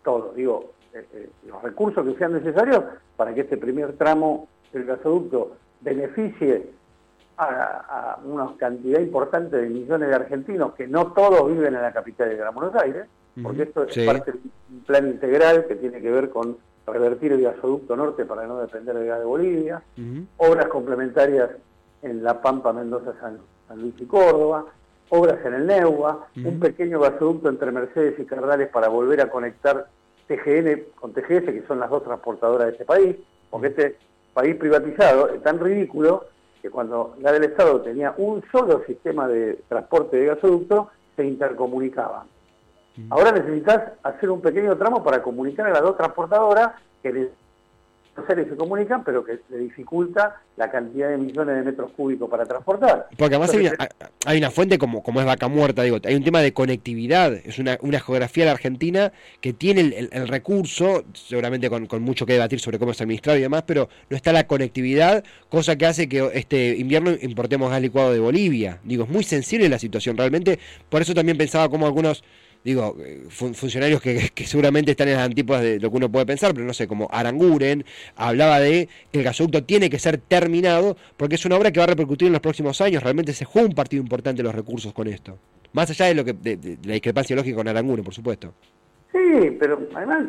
todo, 0.02 0.32
digo, 0.34 0.72
los 1.46 1.62
recursos 1.62 2.06
que 2.06 2.18
sean 2.18 2.32
necesarios 2.32 2.84
para 3.16 3.34
que 3.34 3.42
este 3.42 3.56
primer 3.56 3.94
tramo 3.94 4.48
del 4.72 4.84
gasoducto 4.84 5.56
beneficie 5.80 6.70
a, 7.36 8.18
una 8.24 8.54
cantidad 8.56 9.00
importante 9.00 9.56
de 9.56 9.68
millones 9.68 10.08
de 10.08 10.14
argentinos 10.14 10.74
que 10.74 10.86
no 10.86 11.12
todos 11.12 11.48
viven 11.48 11.74
en 11.74 11.82
la 11.82 11.92
capital 11.92 12.28
de 12.28 12.36
Gran 12.36 12.54
Buenos 12.54 12.74
Aires, 12.76 13.06
porque 13.42 13.62
esto 13.62 13.84
es 13.84 14.06
parte 14.06 14.32
de 14.32 14.38
un 14.70 14.80
plan 14.80 15.06
integral 15.08 15.66
que 15.66 15.76
tiene 15.76 16.00
que 16.00 16.10
ver 16.10 16.30
con 16.30 16.58
revertir 16.86 17.32
el 17.32 17.42
gasoducto 17.42 17.96
norte 17.96 18.24
para 18.24 18.46
no 18.46 18.58
depender 18.58 18.94
del 18.94 19.06
gas 19.06 19.20
de 19.20 19.24
Bolivia, 19.24 19.82
obras 20.36 20.66
complementarias 20.66 21.50
en 22.02 22.22
La 22.22 22.40
Pampa, 22.40 22.72
Mendoza, 22.72 23.12
San, 23.20 23.38
Luis 23.76 23.94
y 23.98 24.04
Córdoba, 24.04 24.66
obras 25.08 25.44
en 25.46 25.54
el 25.54 25.66
Neua, 25.66 26.28
un 26.36 26.60
pequeño 26.60 27.00
gasoducto 27.00 27.48
entre 27.48 27.70
Mercedes 27.72 28.18
y 28.18 28.24
Cardales 28.24 28.68
para 28.68 28.88
volver 28.88 29.20
a 29.20 29.30
conectar 29.30 29.86
TGN 30.26 30.84
con 30.94 31.12
TGS, 31.12 31.46
que 31.46 31.64
son 31.66 31.80
las 31.80 31.90
dos 31.90 32.04
transportadoras 32.04 32.66
de 32.66 32.72
este 32.72 32.84
país, 32.84 33.16
porque 33.50 33.68
este 33.68 33.96
país 34.32 34.56
privatizado 34.56 35.28
es 35.28 35.42
tan 35.42 35.58
ridículo 35.58 36.26
que 36.60 36.70
cuando 36.70 37.16
la 37.20 37.32
del 37.32 37.44
Estado 37.44 37.80
tenía 37.80 38.14
un 38.16 38.42
solo 38.52 38.82
sistema 38.86 39.26
de 39.28 39.54
transporte 39.68 40.16
de 40.16 40.26
gasoducto, 40.26 40.90
se 41.16 41.24
intercomunicaban. 41.24 42.26
Ahora 43.10 43.32
necesitas 43.32 43.92
hacer 44.02 44.30
un 44.30 44.40
pequeño 44.40 44.76
tramo 44.76 45.02
para 45.02 45.22
comunicar 45.22 45.66
a 45.66 45.72
las 45.72 45.82
dos 45.82 45.96
transportadoras 45.96 46.72
que 47.02 47.30
los 48.16 48.26
seres 48.26 48.46
se 48.48 48.56
comunican, 48.56 49.02
pero 49.04 49.24
que 49.24 49.40
le 49.48 49.58
dificulta 49.58 50.42
la 50.56 50.70
cantidad 50.70 51.08
de 51.08 51.16
millones 51.16 51.56
de 51.56 51.62
metros 51.62 51.92
cúbicos 51.92 52.28
para 52.28 52.44
transportar. 52.44 53.08
Porque 53.16 53.36
además 53.36 53.54
hay 54.26 54.38
una, 54.38 54.50
fuente 54.50 54.76
como, 54.76 55.02
como 55.02 55.20
es 55.20 55.26
Vaca 55.26 55.48
Muerta, 55.48 55.82
digo, 55.82 55.98
hay 56.04 56.14
un 56.14 56.22
tema 56.22 56.40
de 56.40 56.52
conectividad, 56.52 57.32
es 57.32 57.58
una, 57.58 57.78
geografía 58.00 58.44
de 58.44 58.46
la 58.46 58.52
Argentina 58.52 59.12
que 59.40 59.54
tiene 59.54 60.08
el, 60.12 60.28
recurso, 60.28 61.04
seguramente 61.14 61.70
con, 61.70 62.02
mucho 62.02 62.26
que 62.26 62.34
debatir 62.34 62.60
sobre 62.60 62.78
cómo 62.78 62.92
es 62.92 63.00
administrado 63.00 63.38
y 63.38 63.42
demás, 63.42 63.64
pero 63.66 63.88
no 64.10 64.16
está 64.16 64.32
la 64.32 64.46
conectividad, 64.46 65.24
cosa 65.48 65.76
que 65.76 65.86
hace 65.86 66.08
que 66.08 66.30
este 66.34 66.76
invierno 66.76 67.12
importemos 67.22 67.70
gas 67.70 67.80
licuado 67.80 68.12
de 68.12 68.20
Bolivia. 68.20 68.78
Digo, 68.84 69.04
es 69.04 69.10
muy 69.10 69.24
sensible 69.24 69.68
la 69.70 69.78
situación 69.78 70.18
realmente, 70.18 70.58
por 70.90 71.00
eso 71.00 71.14
también 71.14 71.38
pensaba 71.38 71.70
como 71.70 71.86
algunos 71.86 72.22
digo, 72.64 72.96
eh, 73.00 73.24
funcionarios 73.28 74.00
que, 74.02 74.30
seguramente 74.44 74.92
están 74.92 75.08
en 75.08 75.14
las 75.14 75.26
antípodas 75.26 75.62
de 75.62 75.80
lo 75.80 75.90
que 75.90 75.96
uno 75.96 76.10
puede 76.10 76.26
pensar, 76.26 76.52
pero 76.54 76.66
no 76.66 76.74
sé, 76.74 76.86
como 76.86 77.08
Aranguren, 77.10 77.84
hablaba 78.16 78.60
de 78.60 78.88
que 79.10 79.18
el 79.18 79.24
gasoducto 79.24 79.64
tiene 79.64 79.90
que 79.90 79.98
ser 79.98 80.18
terminado 80.18 80.96
porque 81.16 81.36
es 81.36 81.44
una 81.44 81.56
obra 81.56 81.70
que 81.70 81.80
va 81.80 81.84
a 81.84 81.88
repercutir 81.88 82.26
en 82.26 82.32
los 82.32 82.42
próximos 82.42 82.80
años, 82.80 83.02
realmente 83.02 83.32
se 83.32 83.44
juega 83.44 83.68
un 83.68 83.74
partido 83.74 84.02
importante 84.02 84.42
de 84.42 84.44
los 84.44 84.54
recursos 84.54 84.92
con 84.92 85.08
esto, 85.08 85.38
más 85.72 85.90
allá 85.90 86.06
de 86.06 86.14
lo 86.14 86.24
que 86.24 86.32
de, 86.32 86.78
la 86.84 86.94
discrepancia 86.94 87.36
lógica 87.36 87.56
con 87.56 87.68
Aranguren, 87.68 88.04
por 88.04 88.14
supuesto. 88.14 88.52
Sí, 89.12 89.56
pero 89.58 89.88
además, 89.94 90.24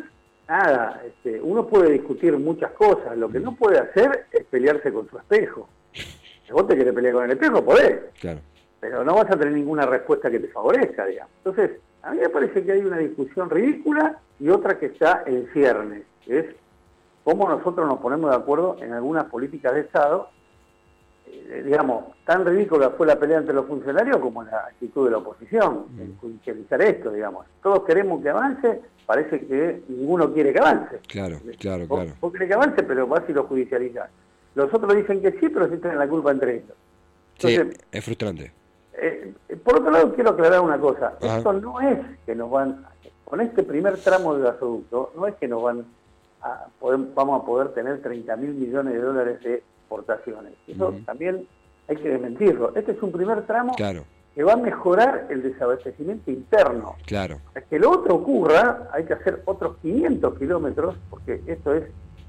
nada, 0.48 1.02
este, 1.06 1.40
uno 1.40 1.66
puede 1.66 1.92
discutir 1.92 2.36
muchas 2.38 2.72
cosas, 2.72 3.16
lo 3.16 3.30
que 3.30 3.40
no 3.40 3.54
puede 3.54 3.78
hacer 3.78 4.26
es 4.32 4.44
pelearse 4.44 4.92
con 4.92 5.08
su 5.08 5.18
espejo. 5.18 5.68
Si 5.92 6.52
vos 6.52 6.66
te 6.68 6.76
querés 6.76 6.92
pelear 6.92 7.14
con 7.14 7.24
el 7.24 7.30
espejo, 7.30 7.64
podés. 7.64 7.96
Claro. 8.20 8.40
Pero 8.78 9.02
no 9.02 9.14
vas 9.14 9.30
a 9.30 9.38
tener 9.38 9.54
ninguna 9.54 9.86
respuesta 9.86 10.30
que 10.30 10.40
te 10.40 10.48
favorezca, 10.48 11.06
digamos. 11.06 11.32
Entonces, 11.38 11.70
a 12.04 12.10
mí 12.10 12.18
me 12.18 12.28
parece 12.28 12.62
que 12.62 12.72
hay 12.72 12.80
una 12.80 12.98
discusión 12.98 13.48
ridícula 13.48 14.18
y 14.38 14.50
otra 14.50 14.78
que 14.78 14.86
está 14.86 15.22
en 15.26 15.48
ciernes, 15.52 16.02
es 16.26 16.44
cómo 17.22 17.48
nosotros 17.48 17.86
nos 17.88 17.98
ponemos 17.98 18.30
de 18.30 18.36
acuerdo 18.36 18.76
en 18.80 18.92
algunas 18.92 19.24
políticas 19.24 19.74
de 19.74 19.80
Estado, 19.80 20.28
eh, 21.26 21.62
digamos, 21.64 22.04
tan 22.26 22.44
ridícula 22.44 22.90
fue 22.90 23.06
la 23.06 23.18
pelea 23.18 23.38
entre 23.38 23.54
los 23.54 23.66
funcionarios 23.66 24.18
como 24.18 24.42
la 24.42 24.66
actitud 24.66 25.06
de 25.06 25.12
la 25.12 25.18
oposición, 25.18 25.86
mm. 25.90 26.00
en 26.00 26.16
judicializar 26.18 26.82
esto, 26.82 27.10
digamos. 27.10 27.46
Todos 27.62 27.84
queremos 27.84 28.22
que 28.22 28.28
avance, 28.28 28.82
parece 29.06 29.40
que 29.46 29.82
ninguno 29.88 30.30
quiere 30.32 30.52
que 30.52 30.58
avance. 30.58 30.98
Claro, 31.08 31.38
claro, 31.58 31.88
claro. 31.88 32.12
Vos, 32.20 32.32
querés 32.32 32.48
que 32.48 32.54
avance, 32.54 32.82
pero 32.82 33.06
vas 33.06 33.22
y 33.28 33.32
lo 33.32 33.44
judicializás. 33.44 34.10
Los 34.54 34.72
otros 34.72 34.94
dicen 34.94 35.22
que 35.22 35.32
sí, 35.32 35.48
pero 35.48 35.70
sí 35.70 35.78
tienen 35.78 35.98
la 35.98 36.06
culpa 36.06 36.30
entre 36.30 36.56
ellos. 36.56 36.76
sí, 37.38 37.58
es 37.90 38.04
frustrante. 38.04 38.52
Eh, 38.96 39.34
por 39.62 39.78
otro 39.78 39.90
lado, 39.90 40.14
quiero 40.14 40.30
aclarar 40.30 40.60
una 40.60 40.78
cosa. 40.78 41.14
Esto 41.20 41.52
no 41.52 41.80
es 41.80 41.98
que 42.24 42.34
nos 42.34 42.50
van, 42.50 42.86
con 43.24 43.40
este 43.40 43.62
primer 43.62 43.98
tramo 43.98 44.34
de 44.36 44.44
gasoducto, 44.44 45.12
no 45.16 45.26
es 45.26 45.34
que 45.36 45.48
nos 45.48 45.62
van 45.62 45.84
a 46.42 46.66
poder, 46.78 47.00
vamos 47.14 47.42
a 47.42 47.44
poder 47.44 47.68
tener 47.70 48.00
30 48.02 48.36
mil 48.36 48.54
millones 48.54 48.94
de 48.94 49.00
dólares 49.00 49.42
de 49.42 49.54
exportaciones. 49.54 50.52
Eso 50.68 50.94
también 51.04 51.46
hay 51.88 51.96
que 51.96 52.08
desmentirlo. 52.08 52.72
Este 52.74 52.92
es 52.92 53.02
un 53.02 53.12
primer 53.12 53.42
tramo 53.46 53.74
que 53.76 54.42
va 54.42 54.54
a 54.54 54.56
mejorar 54.56 55.26
el 55.30 55.42
desabastecimiento 55.42 56.30
interno. 56.30 56.96
Claro. 57.06 57.38
Para 57.52 57.66
que 57.66 57.78
lo 57.78 57.90
otro 57.90 58.16
ocurra, 58.16 58.88
hay 58.92 59.04
que 59.04 59.14
hacer 59.14 59.42
otros 59.44 59.76
500 59.82 60.38
kilómetros, 60.38 60.96
porque 61.08 61.40
esto 61.46 61.72
es 61.74 61.84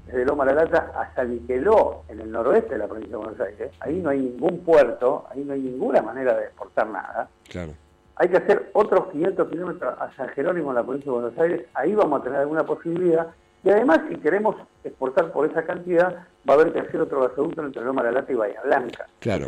desde 0.06 0.24
Loma 0.24 0.44
La 0.44 0.54
Lata 0.54 0.92
hasta 0.96 1.24
Niqueló, 1.24 2.04
en 2.08 2.20
el 2.20 2.30
noroeste 2.30 2.74
de 2.74 2.78
la 2.78 2.86
provincia 2.86 3.10
de 3.10 3.16
Buenos 3.16 3.40
Aires. 3.40 3.70
Ahí 3.80 3.96
no 3.96 4.10
hay 4.10 4.20
ningún 4.20 4.60
puerto, 4.60 5.26
ahí 5.30 5.42
no 5.44 5.52
hay 5.52 5.60
ninguna 5.60 6.00
manera 6.00 6.36
de 6.36 6.44
exportar 6.44 6.88
nada. 6.88 7.28
Claro. 7.48 7.72
Hay 8.16 8.28
que 8.28 8.36
hacer 8.36 8.70
otros 8.72 9.08
500 9.08 9.48
kilómetros 9.48 9.94
a 10.00 10.10
San 10.16 10.28
Jerónimo, 10.28 10.70
en 10.70 10.76
la 10.76 10.82
provincia 10.84 11.12
de 11.12 11.18
Buenos 11.18 11.38
Aires. 11.38 11.66
Ahí 11.74 11.94
vamos 11.94 12.20
a 12.20 12.24
tener 12.24 12.38
alguna 12.40 12.64
posibilidad. 12.64 13.26
Y 13.64 13.70
además, 13.70 14.00
si 14.08 14.16
queremos 14.16 14.56
exportar 14.84 15.32
por 15.32 15.50
esa 15.50 15.64
cantidad, 15.64 16.24
va 16.48 16.54
a 16.54 16.60
haber 16.60 16.72
que 16.72 16.80
hacer 16.80 17.00
otro 17.00 17.28
gasoducto 17.28 17.64
entre 17.64 17.82
Loma 17.82 18.04
La 18.04 18.12
Lata 18.12 18.32
y 18.32 18.36
Bahía 18.36 18.60
Blanca. 18.64 19.06
Claro. 19.18 19.46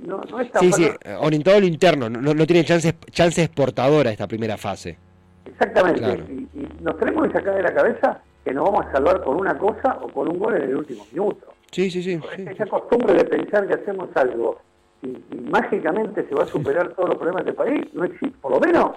No, 0.00 0.20
no 0.28 0.40
es 0.40 0.50
tan 0.50 0.62
sí, 0.62 0.72
sí, 0.72 0.90
orientado 1.20 1.60
lo 1.60 1.66
interno, 1.66 2.10
no, 2.10 2.34
no 2.34 2.46
tiene 2.46 2.64
chance, 2.64 2.96
chance 3.10 3.44
exportadora 3.44 4.10
esta 4.10 4.26
primera 4.26 4.56
fase. 4.56 4.98
Exactamente. 5.44 6.24
Y, 6.32 6.58
y, 6.58 6.68
nos 6.80 6.98
tenemos 6.98 7.28
que 7.28 7.34
sacar 7.34 7.54
de 7.54 7.62
la 7.62 7.72
cabeza 7.72 8.20
que 8.44 8.52
nos 8.52 8.64
vamos 8.64 8.86
a 8.86 8.92
salvar 8.92 9.22
con 9.22 9.40
una 9.40 9.56
cosa 9.56 9.98
o 10.02 10.08
con 10.08 10.28
un 10.28 10.38
gol 10.38 10.56
en 10.56 10.62
el 10.62 10.76
último 10.76 11.06
minuto. 11.12 11.52
Sí, 11.70 11.90
sí, 11.90 12.02
sí. 12.02 12.20
Esa 12.38 12.66
costumbre 12.66 13.14
de 13.14 13.24
pensar 13.24 13.66
que 13.66 13.74
hacemos 13.74 14.08
algo 14.14 14.60
y, 15.02 15.18
mágicamente 15.50 16.26
se 16.28 16.34
va 16.34 16.44
a 16.44 16.46
superar 16.46 16.94
todos 16.94 17.10
los 17.10 17.18
problemas 17.18 17.44
del 17.44 17.54
país, 17.54 17.84
no 17.92 18.04
existe, 18.04 18.36
por 18.40 18.52
lo 18.52 18.60
menos 18.60 18.96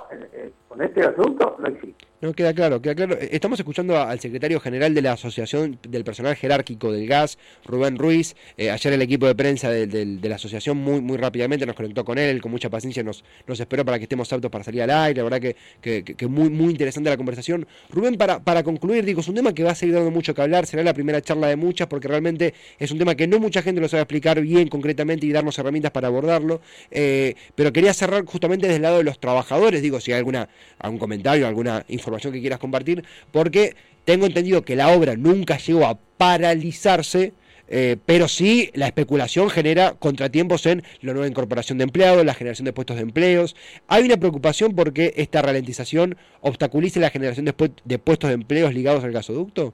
con 0.68 0.82
este 0.82 1.02
asunto 1.02 1.56
no 1.60 1.68
existe. 1.68 2.06
No, 2.22 2.34
queda 2.34 2.54
claro, 2.54 2.82
queda 2.82 2.96
claro. 2.96 3.16
Eh, 3.16 3.30
estamos 3.34 3.60
escuchando 3.60 4.00
al 4.02 4.20
secretario 4.20 4.60
general 4.60 4.94
de 4.94 5.02
la 5.02 5.14
Asociación 5.14 5.78
del 5.88 6.04
Personal 6.04 6.36
Jerárquico 6.36 6.92
del 6.92 7.08
Gas, 7.08 7.38
Rubén 7.66 7.98
Ruiz. 7.98 8.36
Eh, 8.58 8.72
ayer 8.72 8.94
el 8.94 9.02
equipo 9.02 9.28
de 9.28 9.36
prensa 9.36 9.70
de, 9.70 10.20
la 10.24 10.36
asociación 10.36 10.78
muy 10.78 11.02
muy 11.02 11.18
rápidamente 11.18 11.66
nos 11.66 11.76
conectó 11.76 12.04
con 12.04 12.18
él, 12.18 12.42
con 12.42 12.52
mucha 12.52 12.70
paciencia 12.70 13.04
nos, 13.04 13.24
nos 13.46 13.60
esperó 13.60 13.86
para 13.86 13.98
que 14.00 14.04
estemos 14.04 14.32
aptos 14.32 14.50
para 14.50 14.64
salir 14.64 14.82
al 14.82 14.90
aire. 14.90 15.18
La 15.18 15.24
verdad 15.24 15.40
que, 15.82 16.04
que, 16.04 16.28
muy 16.28 16.50
muy 16.50 16.72
interesante 16.72 17.10
la 17.10 17.18
conversación. 17.18 17.68
Rubén, 17.90 18.16
para, 18.16 18.40
para 18.40 18.64
concluir, 18.64 19.06
digo, 19.06 19.22
es 19.22 19.28
un 19.28 19.36
tema 19.36 19.54
que 19.54 19.64
va 19.64 19.72
a 19.72 19.76
seguir 19.76 19.96
dando 19.96 20.10
mucho 20.10 20.34
que 20.34 20.42
hablar, 20.42 20.66
será 20.66 20.84
la 20.84 20.94
primera 20.94 21.22
charla 21.22 21.48
de 21.48 21.58
muchas, 21.58 21.88
porque 21.88 22.08
realmente 22.08 22.54
es 22.80 22.92
un 22.92 22.98
tema 22.98 23.16
que 23.16 23.28
no 23.28 23.40
mucha 23.40 23.62
gente 23.62 23.82
lo 23.82 23.88
sabe 23.88 24.02
explicar 24.02 24.42
bien 24.42 24.68
concretamente 24.68 25.26
y 25.28 25.32
darnos 25.32 25.60
herramientas 25.60 25.92
para 25.96 26.10
abordarlo. 26.10 26.60
Eh, 26.92 27.36
pero 27.56 27.72
quería 27.72 27.94
cerrar 27.94 28.26
justamente 28.26 28.68
desde 28.68 28.76
el 28.76 28.82
lado 28.82 28.98
de 28.98 29.06
los 29.06 29.18
trabajadores, 29.18 29.82
digo, 29.82 30.02
si 30.02 30.12
hay 30.12 30.20
alguna 30.20 30.50
algún 30.78 31.00
comentario, 31.00 31.48
alguna 31.48 31.86
información 31.88 32.34
que 32.34 32.42
quieras 32.42 32.60
compartir, 32.60 33.04
porque 33.32 33.76
tengo 34.04 34.26
entendido 34.26 34.64
que 34.64 34.76
la 34.76 34.90
obra 34.90 35.16
nunca 35.16 35.58
llegó 35.58 35.86
a 35.86 35.98
paralizarse, 36.18 37.32
eh, 37.70 37.96
pero 38.06 38.28
sí 38.28 38.72
la 38.74 38.88
especulación 38.88 39.50
genera 39.50 39.94
contratiempos 39.98 40.66
en 40.66 40.84
la 41.02 41.14
nueva 41.14 41.28
incorporación 41.28 41.78
de 41.78 41.86
empleados, 41.86 42.26
la 42.26 42.34
generación 42.34 42.66
de 42.66 42.74
puestos 42.74 42.98
de 42.98 43.04
empleos. 43.04 43.56
Hay 43.88 44.04
una 44.04 44.18
preocupación 44.18 44.76
porque 44.76 45.14
esta 45.16 45.42
ralentización 45.42 46.18
obstaculice 46.42 47.00
la 47.00 47.10
generación 47.10 47.46
de, 47.46 48.00
puestos 48.00 48.30
de 48.30 48.34
empleos 48.34 48.74
ligados 48.74 49.04
al 49.04 49.14
gasoducto. 49.14 49.74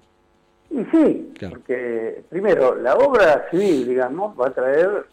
Y 0.70 0.86
sí, 0.92 1.34
porque 1.50 2.24
primero, 2.30 2.76
la 2.76 2.96
obra 2.96 3.48
civil, 3.52 3.90
digamos, 3.90 4.40
va 4.40 4.48
a 4.48 4.54
traer 4.54 5.06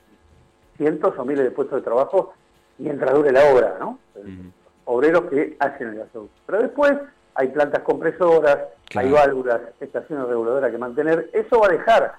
cientos 0.78 1.18
o 1.18 1.24
miles 1.24 1.44
de 1.44 1.50
puestos 1.50 1.80
de 1.80 1.84
trabajo 1.84 2.32
mientras 2.78 3.12
dure 3.12 3.32
la 3.32 3.52
obra, 3.52 3.76
¿no? 3.78 3.98
Obreros 4.86 5.24
que 5.24 5.56
hacen 5.58 5.88
el 5.88 5.98
gasoducto. 5.98 6.40
Pero 6.46 6.62
después 6.62 6.94
hay 7.34 7.48
plantas 7.48 7.82
compresoras, 7.82 8.58
hay 8.94 9.10
válvulas, 9.10 9.60
estaciones 9.80 10.26
reguladoras 10.26 10.70
que 10.70 10.78
mantener. 10.78 11.28
Eso 11.34 11.60
va 11.60 11.66
a 11.66 11.72
dejar 11.72 12.14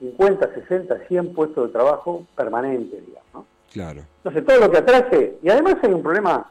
50, 0.00 0.54
60, 0.54 1.06
100 1.08 1.32
puestos 1.32 1.68
de 1.68 1.72
trabajo 1.72 2.26
permanentes, 2.36 3.06
digamos. 3.06 3.46
Claro. 3.72 4.02
Entonces, 4.18 4.44
todo 4.44 4.60
lo 4.60 4.70
que 4.70 4.78
atrase, 4.78 5.38
y 5.42 5.48
además 5.48 5.76
hay 5.82 5.92
un 5.92 6.02
problema 6.02 6.50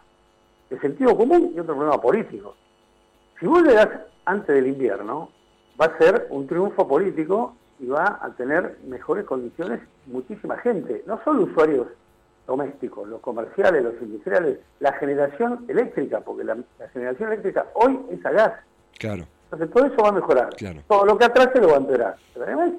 de 0.70 0.80
sentido 0.80 1.16
común 1.16 1.51
y 1.56 1.60
otro 1.60 1.75
problema 1.75 2.00
político. 2.00 2.56
Si 3.39 3.46
vos 3.46 3.62
le 3.62 3.74
das 3.74 3.89
antes 4.25 4.56
del 4.56 4.68
invierno, 4.68 5.30
va 5.80 5.86
a 5.86 5.98
ser 5.98 6.28
un 6.30 6.48
triunfo 6.48 6.88
político 6.88 7.56
y 7.80 7.88
va 7.88 8.20
a 8.22 8.30
tener 8.32 8.78
mejores 8.86 9.26
condiciones 9.26 9.80
muchísima 10.06 10.58
gente, 10.58 11.04
no 11.08 11.20
solo 11.24 11.44
usuarios 11.44 11.88
domésticos, 12.46 13.08
los 13.08 13.22
comerciales, 13.22 13.84
los 13.84 13.94
industriales, 14.02 14.60
la 14.80 14.94
generación 14.94 15.66
eléctrica, 15.68 16.20
porque 16.20 16.44
la, 16.44 16.58
generación 16.92 17.32
eléctrica 17.32 17.68
hoy 17.76 18.00
es 18.10 18.26
a 18.26 18.32
gas. 18.32 18.54
Claro. 18.98 19.26
Entonces 19.46 19.72
todo 19.72 19.86
eso 19.86 20.04
va 20.04 20.10
a 20.10 20.14
mejorar. 20.14 20.50
Todo 20.88 21.06
lo 21.06 21.18
que 21.18 21.26
atrase 21.26 21.60
lo 21.60 21.70
va 21.70 21.76
a 21.76 21.78
empeorar. 21.78 22.16
Pero 22.34 22.46
además, 22.46 22.72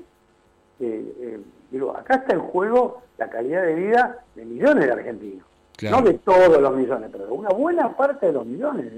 eh, 0.80 1.14
eh, 1.20 1.40
digo, 1.70 1.96
acá 1.96 2.16
está 2.16 2.34
en 2.34 2.40
juego 2.40 3.02
la 3.16 3.28
calidad 3.28 3.62
de 3.62 3.74
vida 3.74 4.18
de 4.34 4.44
millones 4.44 4.86
de 4.86 4.92
argentinos. 4.92 5.46
No 5.82 6.02
de 6.02 6.14
todos 6.14 6.60
los 6.60 6.76
millones, 6.76 7.08
pero 7.10 7.26
de 7.26 7.32
una 7.32 7.48
buena 7.50 7.96
parte 7.96 8.26
de 8.26 8.32
los 8.32 8.44
millones 8.44 8.92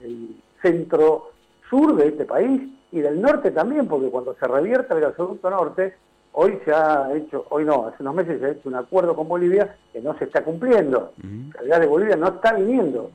del 0.00 0.36
centro 0.60 1.30
sur 1.68 1.94
de 1.94 2.08
este 2.08 2.24
país 2.24 2.62
y 2.94 3.00
del 3.00 3.20
norte 3.20 3.50
también, 3.50 3.88
porque 3.88 4.08
cuando 4.08 4.36
se 4.36 4.46
revierta 4.46 4.94
el 4.94 5.00
gasoducto 5.00 5.50
norte, 5.50 5.94
hoy 6.30 6.60
se 6.64 6.72
ha 6.72 7.12
hecho, 7.12 7.44
hoy 7.50 7.64
no, 7.64 7.88
hace 7.88 8.04
unos 8.04 8.14
meses 8.14 8.38
se 8.38 8.46
ha 8.46 8.50
hecho 8.50 8.68
un 8.68 8.76
acuerdo 8.76 9.16
con 9.16 9.26
Bolivia 9.26 9.76
que 9.92 10.00
no 10.00 10.16
se 10.16 10.26
está 10.26 10.44
cumpliendo. 10.44 11.12
El 11.60 11.68
gas 11.68 11.80
de 11.80 11.86
Bolivia 11.88 12.14
no 12.14 12.28
está 12.28 12.52
viniendo. 12.54 13.10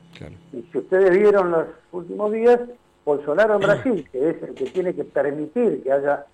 Y 0.52 0.68
si 0.70 0.78
ustedes 0.78 1.18
vieron 1.18 1.50
los 1.50 1.64
últimos 1.92 2.30
días, 2.30 2.60
Bolsonaro 3.06 3.54
en 3.54 3.60
Brasil, 3.60 4.08
que 4.12 4.30
es 4.30 4.42
el 4.42 4.54
que 4.54 4.66
tiene 4.66 4.94
que 4.94 5.04
permitir 5.04 5.82
que 5.82 5.90
haya 5.90 6.26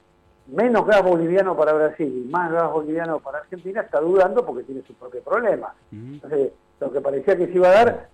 menos 0.49 0.85
gas 0.85 1.05
boliviano 1.05 1.57
para 1.57 1.73
Brasil 1.73 2.25
y 2.27 2.29
más 2.29 2.51
gas 2.51 2.73
boliviano 2.73 3.21
para 3.21 3.39
Argentina, 3.39 3.83
está 3.83 4.01
dudando 4.01 4.45
porque 4.45 4.65
tiene 4.65 4.83
su 4.89 4.95
propio 4.95 5.23
problema. 5.23 5.73
Entonces, 5.93 6.51
lo 6.81 6.93
que 6.93 7.01
parecía 7.01 7.37
que 7.37 7.47
se 7.47 7.53
iba 7.53 7.69
a 7.69 7.85
dar, 7.85 8.09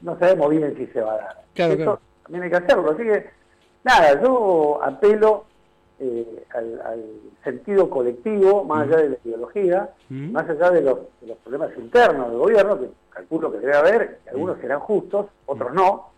no, 0.00 0.18
sabemos 0.18 0.48
bien 0.48 0.74
si 0.78 0.86
se 0.86 1.02
va 1.02 1.12
a 1.12 1.16
dar. 1.18 1.44
Eso 1.54 2.00
también 2.22 2.44
hay 2.44 2.50
que 2.50 2.56
hacerlo. 2.56 2.90
Así 2.90 3.02
que, 3.02 3.26
nada, 3.86 4.20
yo 4.20 4.80
apelo 4.82 5.44
eh, 5.98 6.44
al, 6.54 7.04
sentido 7.42 7.88
colectivo, 7.88 8.64
más 8.64 8.88
allá 8.88 8.96
de 8.96 9.08
la 9.10 9.16
ideología, 9.24 9.90
más 10.08 10.50
allá 10.50 10.72
de 10.72 10.80
los, 10.80 10.98
problemas 11.44 11.70
internos 11.78 12.30
del 12.30 12.38
gobierno, 12.38 12.80
que 12.80 12.88
calculo 13.10 13.52
que 13.52 13.60
debe 13.60 13.76
haber, 13.76 14.18
que 14.24 14.30
algunos 14.30 14.58
serán 14.58 14.80
justos, 14.80 15.26
otros 15.46 15.72
no, 15.72 16.10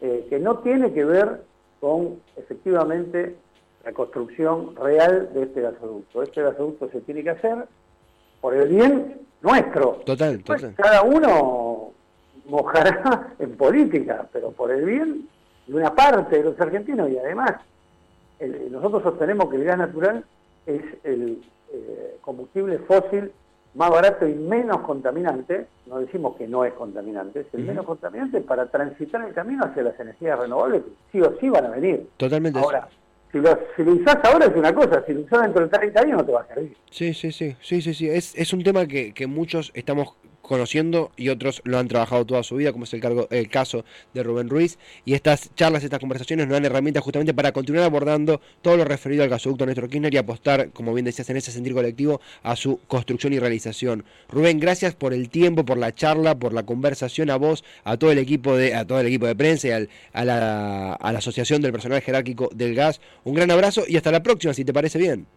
eh, 0.00 0.26
que 0.30 0.38
no 0.38 0.60
tiene 0.60 0.90
que 0.94 1.04
ver 1.04 1.42
con 1.80 2.18
efectivamente 2.34 3.36
la 3.84 3.92
construcción 3.92 4.74
real 4.76 5.28
de 5.34 5.42
este 5.42 5.60
gasoducto. 5.60 6.22
Este 6.22 6.42
gasoducto 6.42 6.88
se 6.88 7.02
tiene 7.02 7.22
que 7.22 7.30
hacer 7.30 7.66
por 8.40 8.54
el 8.54 8.68
bien 8.68 9.20
nuestro. 9.42 10.00
Total, 10.06 10.42
total. 10.42 10.74
Cada 10.76 11.02
uno 11.02 11.92
mojará 12.46 13.34
en 13.38 13.54
política, 13.54 14.26
pero 14.32 14.50
por 14.52 14.70
el 14.70 14.86
bien 14.86 15.28
de 15.66 15.74
una 15.74 15.94
parte 15.94 16.38
de 16.38 16.44
los 16.44 16.60
argentinos 16.60 17.10
y 17.10 17.18
además 17.18 17.52
nosotros 18.70 19.02
sostenemos 19.02 19.50
que 19.50 19.56
el 19.56 19.64
gas 19.64 19.78
natural 19.78 20.24
es 20.66 20.82
el 21.04 21.42
eh, 21.72 22.16
combustible 22.20 22.78
fósil 22.78 23.32
más 23.74 23.90
barato 23.90 24.26
y 24.26 24.34
menos 24.34 24.80
contaminante, 24.80 25.66
no 25.86 26.00
decimos 26.00 26.36
que 26.36 26.48
no 26.48 26.64
es 26.64 26.72
contaminante, 26.72 27.40
es 27.40 27.46
el 27.52 27.62
menos 27.62 27.86
contaminante 27.86 28.40
para 28.40 28.66
transitar 28.66 29.24
el 29.26 29.32
camino 29.32 29.64
hacia 29.64 29.82
las 29.82 29.98
energías 30.00 30.38
renovables 30.38 30.82
que 30.82 30.90
sí 31.12 31.20
o 31.20 31.38
sí 31.38 31.48
van 31.48 31.66
a 31.66 31.70
venir. 31.70 32.08
Totalmente. 32.16 32.58
Ahora, 32.58 32.88
si 33.30 33.38
lo, 33.38 33.56
si 33.76 33.84
lo 33.84 33.92
usás 33.92 34.18
ahora 34.24 34.46
es 34.46 34.56
una 34.56 34.74
cosa, 34.74 35.04
si 35.06 35.12
lo 35.12 35.20
usás 35.20 35.42
dentro 35.42 35.62
de 35.62 35.68
30 35.68 36.00
años 36.00 36.16
no 36.18 36.24
te 36.24 36.32
va 36.32 36.40
a 36.40 36.46
servir. 36.46 36.76
Sí, 36.90 37.14
sí, 37.14 37.30
sí, 37.30 37.56
sí, 37.60 37.80
sí, 37.80 37.94
sí. 37.94 38.08
Es, 38.08 38.34
es 38.34 38.52
un 38.52 38.64
tema 38.64 38.86
que, 38.86 39.14
que 39.14 39.28
muchos 39.28 39.70
estamos 39.74 40.16
conociendo 40.50 41.12
y 41.16 41.28
otros 41.28 41.62
lo 41.62 41.78
han 41.78 41.86
trabajado 41.86 42.26
toda 42.26 42.42
su 42.42 42.56
vida, 42.56 42.72
como 42.72 42.82
es 42.82 42.92
el, 42.92 43.00
cargo, 43.00 43.28
el 43.30 43.48
caso 43.48 43.84
de 44.12 44.24
Rubén 44.24 44.48
Ruiz. 44.48 44.78
Y 45.04 45.14
estas 45.14 45.54
charlas, 45.54 45.84
estas 45.84 46.00
conversaciones 46.00 46.48
nos 46.48 46.54
dan 46.54 46.64
herramientas 46.64 47.04
justamente 47.04 47.32
para 47.32 47.52
continuar 47.52 47.84
abordando 47.84 48.40
todo 48.60 48.76
lo 48.76 48.84
referido 48.84 49.22
al 49.22 49.28
gasoducto 49.28 49.64
Néstor 49.64 49.88
Kirchner 49.88 50.12
y 50.12 50.16
apostar, 50.16 50.70
como 50.72 50.92
bien 50.92 51.04
decías, 51.04 51.30
en 51.30 51.36
ese 51.36 51.52
sentido 51.52 51.76
colectivo 51.76 52.20
a 52.42 52.56
su 52.56 52.80
construcción 52.88 53.32
y 53.32 53.38
realización. 53.38 54.04
Rubén, 54.28 54.58
gracias 54.58 54.96
por 54.96 55.14
el 55.14 55.28
tiempo, 55.28 55.64
por 55.64 55.78
la 55.78 55.94
charla, 55.94 56.36
por 56.36 56.52
la 56.52 56.64
conversación, 56.64 57.30
a 57.30 57.36
vos, 57.36 57.62
a 57.84 57.96
todo 57.96 58.10
el 58.10 58.18
equipo 58.18 58.56
de, 58.56 58.74
a 58.74 58.84
todo 58.84 58.98
el 58.98 59.06
equipo 59.06 59.26
de 59.26 59.36
prensa 59.36 59.68
y 59.68 59.70
a, 59.70 60.24
la, 60.24 60.94
a 60.94 61.12
la 61.12 61.18
Asociación 61.20 61.62
del 61.62 61.70
Personal 61.70 62.02
Jerárquico 62.02 62.50
del 62.52 62.74
Gas. 62.74 63.00
Un 63.22 63.34
gran 63.34 63.52
abrazo 63.52 63.84
y 63.86 63.96
hasta 63.96 64.10
la 64.10 64.24
próxima, 64.24 64.52
si 64.52 64.64
te 64.64 64.72
parece 64.72 64.98
bien. 64.98 65.28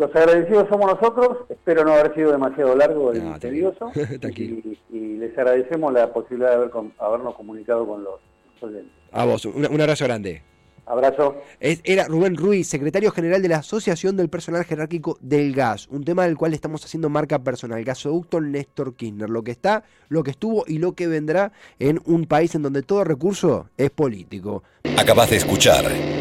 Los 0.00 0.16
agradecidos 0.16 0.66
somos 0.70 0.98
nosotros, 0.98 1.40
espero 1.50 1.84
no 1.84 1.92
haber 1.92 2.14
sido 2.14 2.32
demasiado 2.32 2.74
largo 2.74 3.12
y 3.14 3.20
tedioso, 3.38 3.92
y, 4.34 4.78
les 5.18 5.36
agradecemos 5.36 5.92
la 5.92 6.10
posibilidad 6.10 6.52
de 6.52 6.54
haber, 6.56 6.70
habernos 6.98 7.34
comunicado 7.34 7.86
con 7.86 8.02
los 8.02 8.14
oyentes. 8.62 8.90
A 9.12 9.26
vos, 9.26 9.44
un, 9.44 9.78
abrazo 9.78 10.06
grande. 10.06 10.42
Abrazo. 10.86 11.36
era 11.60 12.06
Rubén 12.06 12.34
Ruiz, 12.34 12.66
secretario 12.66 13.10
general 13.10 13.42
de 13.42 13.48
la 13.48 13.58
Asociación 13.58 14.16
del 14.16 14.30
Personal 14.30 14.64
Jerárquico 14.64 15.18
del 15.20 15.54
Gas, 15.54 15.86
un 15.88 16.02
tema 16.02 16.24
del 16.24 16.38
cual 16.38 16.54
estamos 16.54 16.82
haciendo 16.82 17.10
marca 17.10 17.38
personal, 17.40 17.84
gasoducto 17.84 18.40
Néstor 18.40 18.94
Kirchner, 18.94 19.28
lo 19.28 19.44
que 19.44 19.50
está, 19.50 19.84
lo 20.08 20.22
que 20.22 20.30
estuvo 20.30 20.64
y 20.66 20.78
lo 20.78 20.94
que 20.94 21.08
vendrá 21.08 21.52
en 21.78 22.00
un 22.06 22.24
país 22.24 22.54
en 22.54 22.62
donde 22.62 22.82
todo 22.82 23.04
recurso 23.04 23.68
es 23.76 23.90
político. 23.90 24.62
Acabas 24.96 25.28
de 25.28 25.36
escuchar 25.36 25.84